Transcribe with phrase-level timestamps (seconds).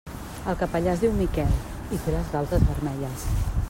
[0.51, 1.53] El capellà es diu Miquel
[1.99, 3.31] i té les galtes vermelles.